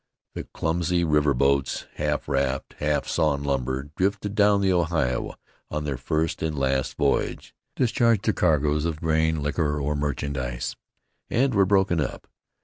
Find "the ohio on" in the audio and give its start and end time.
4.61-5.83